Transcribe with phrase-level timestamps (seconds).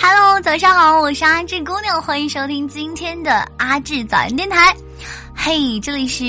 [0.00, 4.72] Hello，早上好，我是阿志姑娘，欢迎收听今天的阿志早安电台。
[5.34, 6.24] 嘿，这里是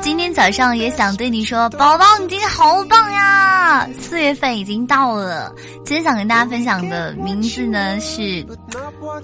[0.00, 3.88] 今天早上也想对你说，宝宝，你今天好棒呀！
[4.00, 5.54] 四月份已经到了，
[5.84, 8.44] 今天想跟大家分享的名字呢是：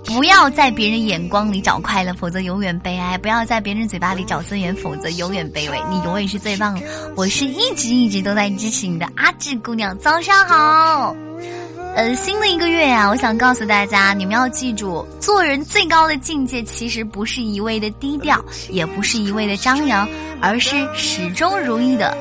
[0.05, 5.82] 不要在别人眼光里找快乐，否则永远悲哀；不要在别人嘴巴里找尊严，否则永远卑微。
[5.91, 6.87] 你永远是最棒的。
[7.16, 11.16] 我是一直一直都在支持你的阿志姑娘，早上好。
[11.95, 20.09] 呃，新的一个月呀，我想告诉大家，你们要记住，做人最高的境界，其实不是一味的低调，也不是一味的张扬，
[20.41, 22.16] 而是始终如一的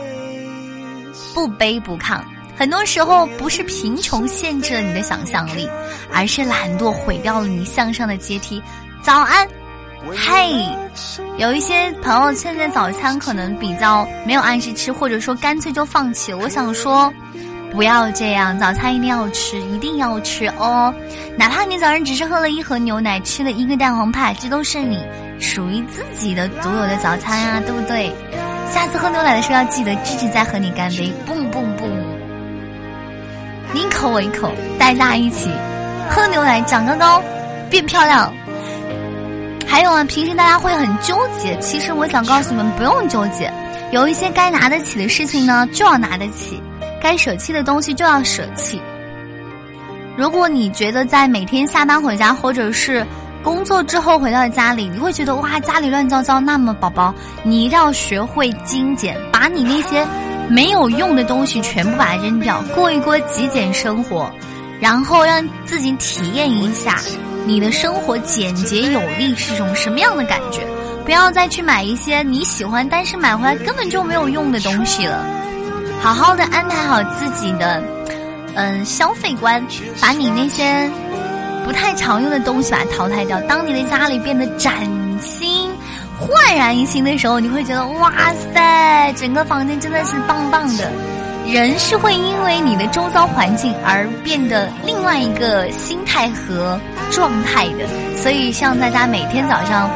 [1.34, 2.22] 不卑不亢。
[2.56, 5.68] 很多时候，不是贫穷限制了你的想象力，
[6.14, 8.62] 而是懒惰毁掉了你向上的阶梯。
[9.02, 9.48] 早安，
[10.16, 10.68] 嘿，
[11.40, 16.38] 有一些朋友现在早餐可能比较没有按时吃，或者说干脆就放弃了。
[16.38, 17.12] 我想说。
[17.74, 20.94] 不要这样，早餐一定要吃，一定要吃哦！
[21.36, 25.04] 哪怕你早上只是喝了一盒牛奶，吃了一个蛋黄派，这都是你
[25.40, 28.14] 属于自己的独有的早餐啊，对不对？
[28.72, 31.90] 下次喝牛奶的时候要记得芝芝再和你干杯，蹦蹦蹦！
[33.74, 35.50] 你一口我一口，大家一起
[36.10, 37.24] 喝牛奶，长高高，
[37.72, 38.32] 变漂亮。
[39.68, 43.52] 还有啊，平时大家会很纠结，其实我想告诉你们，不用纠结，
[43.92, 46.62] 有一些该拿得起的事情呢，就要拿得起。
[47.04, 48.82] 该舍弃的东西就要舍弃。
[50.16, 53.06] 如果你觉得在每天下班回家，或者是
[53.44, 60.08] 工作之后回到家里，你会觉得哇家里乱糟糟，那么宝宝，你一定要学会精简，把你那些
[60.48, 64.32] 没有用的东西全部把它扔掉，过一过极简生活，
[64.80, 66.98] 然后让自己体验一下
[67.46, 70.62] 你的生活简洁有力是一种什么样的感觉。
[71.04, 75.43] 不要再去买一些你喜欢，但是买回来根本就没有用的东西了。
[76.04, 77.82] 好好的安排好自己的，
[78.56, 79.66] 嗯，消费观，
[80.02, 80.92] 把你那些
[81.64, 83.40] 不太常用的东西把它淘汰掉。
[83.44, 84.74] 当你的家里变得崭
[85.22, 85.72] 新、
[86.20, 88.12] 焕然一新的时候，你会觉得哇
[88.54, 90.92] 塞，整个房间真的是棒棒的。
[91.48, 96.78] 人是会因为你的周遭环境而变得另外一个心态和
[97.12, 97.88] 状态的。
[98.22, 99.90] 所以，希望大家每天早上，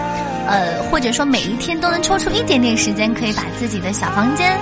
[0.48, 4.58] 呃，或者说每一天都能抽出一点点时间，可以把自己的小房间。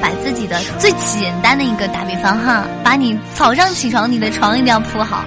[0.00, 5.24] 把自己的最简单的一个打比方哈，把你早上起床，你的床一定要铺好，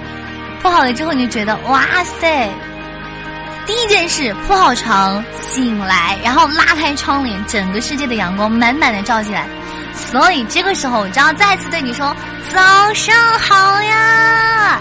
[0.62, 2.48] 铺好了之后你就觉得哇塞，
[3.66, 9.46] 第一件事铺好床，醒来，然后拉开窗帘，整个世界的阳光满满的照进来，
[9.94, 12.14] 所以这个时候我就要再次对你说
[12.52, 12.60] 早
[12.94, 14.80] 上好呀。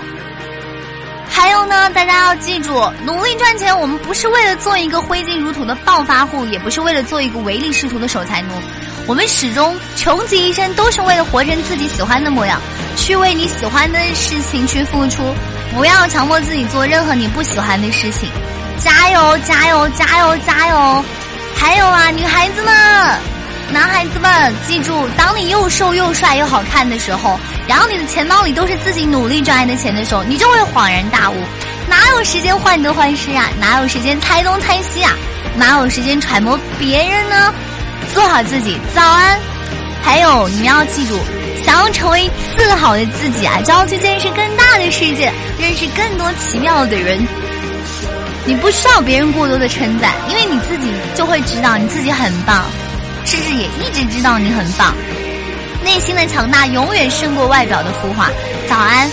[1.31, 2.73] 还有呢，大家要记住，
[3.05, 8.49] 努力赚钱，我们不是为了做一个挥金如土的暴发户，也不是为了做一个唯利是图的守财奴。
[9.07, 12.59] 我们始终穷极一生都是为了活成自己喜欢的模样，
[12.95, 15.23] 去为你喜欢的事情去付出，
[15.75, 18.29] 不要强迫自己做任何你不喜欢的事情。
[18.77, 21.03] 加油，加油，加油，加油！
[21.55, 22.73] 还有啊，女孩子们、
[23.71, 31.35] 男孩子们，记住，当你又瘦又帅又好看的时候，然后你的钱包里都是自己努力赚来的钱的时候，你就会恍然大悟，
[31.87, 33.47] 哪有时间患得患失啊？
[33.59, 35.13] 哪有时间猜东猜西啊？
[35.55, 37.53] 哪有时间揣摩别人呢？
[38.11, 39.39] 做好自己，早安。
[40.01, 41.19] 还有，你们要记住，
[41.63, 47.23] 想要成为更好的自己啊，就要去见识更大的世界，认识更多奇妙的人。
[48.45, 52.65] 你不需要别人过多的称赞，因为你自己就会知道你自己很棒。
[53.25, 54.95] 甚至也一直知道你很棒。
[55.83, 58.29] 内心的强大永远胜过外表的浮华。
[58.67, 59.09] 早安。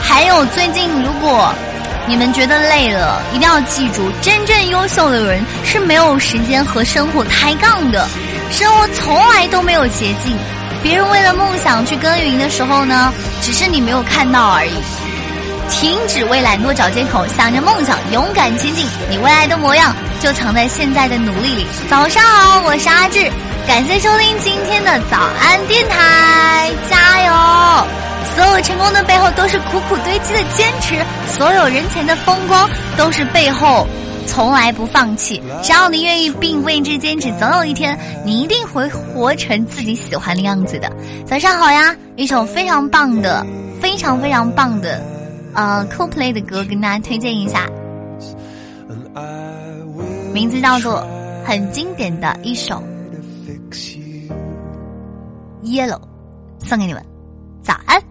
[0.00, 1.52] 还有，最近如果。
[2.06, 8.08] 你们觉得累了，一定要记住，真正优秀的人是没有时间和生活抬杠的，
[8.50, 10.34] 生活从来都没有捷径。
[10.82, 14.72] 别人为了梦想去耕耘的时候呢，只是你没有看到而已。
[15.68, 21.66] 停止为懒惰找借口，想着梦想，勇敢前进，你未来的模样就藏在现在的努力里。
[21.90, 23.30] 早上好，我是阿志，
[23.68, 27.86] 感谢收听今天的早安电台，加油！
[28.34, 30.96] 所有成功的背后都是苦苦堆积的坚持，
[31.36, 32.66] 所有人前的风光
[32.96, 33.86] 都是背后
[34.26, 35.42] 从来不放弃。
[35.62, 40.90] 只要你愿意并为之坚持，总有一天你一定会活成自己喜欢的样子的。
[41.26, 43.46] 早上好呀，一首非常棒的、
[43.82, 44.98] 非常非常棒的，
[45.52, 47.68] 呃，Coldplay 的歌跟大家推荐一下，
[50.32, 51.06] 名字叫做
[51.44, 52.76] 很经典的一首
[55.68, 56.00] 《Yellow》，
[56.66, 57.04] 送给你们，
[57.62, 58.07] 早安。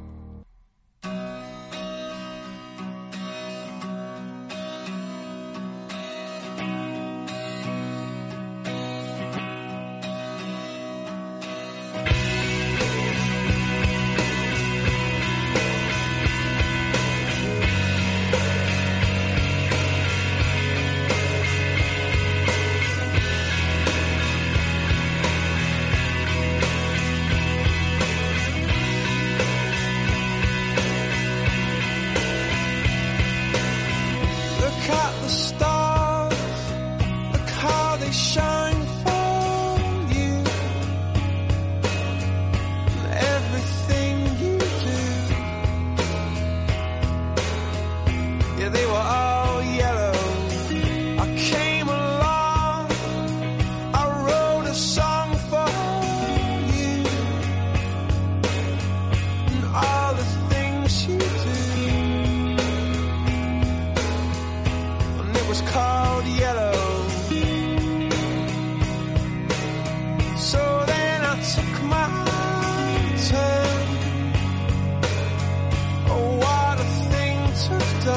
[78.07, 78.13] 四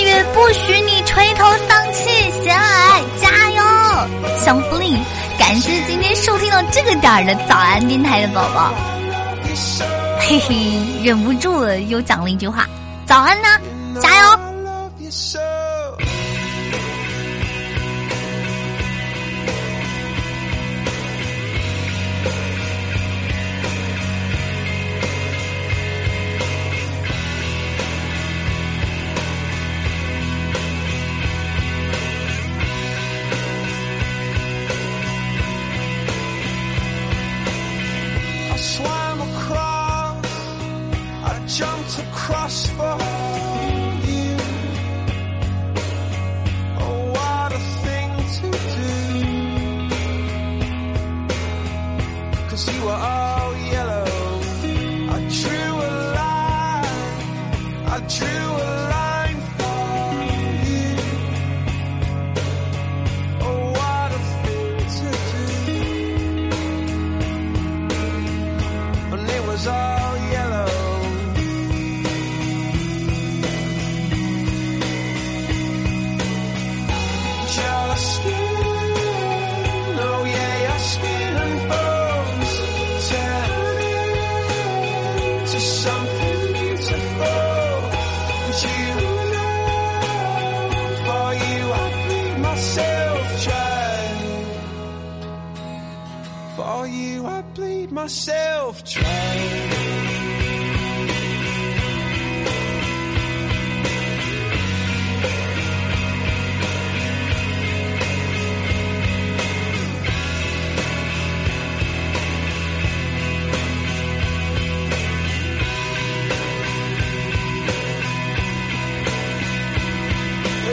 [0.00, 2.08] 月不许你垂头丧气，
[2.42, 3.62] 咸来加油，
[4.44, 4.98] 小福令！
[5.38, 8.74] 感谢今天收听到这个点儿的早安电台的宝宝。
[10.28, 12.66] 嘿嘿，忍不住了，又讲了一句话：
[13.04, 13.48] 早安呢，
[14.00, 14.38] 加油。
[52.52, 53.41] Cause you are all
[85.60, 87.72] something beautiful.
[88.62, 88.94] You
[89.32, 89.56] know,
[91.04, 94.20] for you I'd myself, child.
[96.56, 98.82] For you I bleed myself.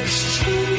[0.10, 0.79] Christian.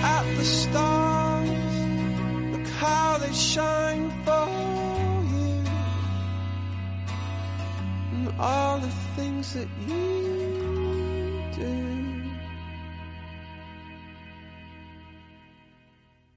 [0.00, 0.36] Trying.
[0.36, 1.50] the stars,
[2.52, 4.48] look how they shine for
[5.32, 5.64] you.
[8.12, 10.51] And all the things that you.